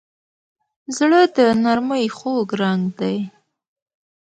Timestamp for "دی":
2.99-3.17